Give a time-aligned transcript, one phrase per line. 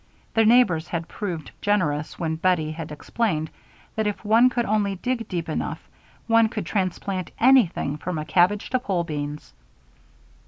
[0.33, 3.51] Their neighbors had proved generous when Bettie had explained
[3.95, 5.87] that if one could only dig deep enough
[6.25, 9.53] one could transplant anything, from a cabbage to pole beans.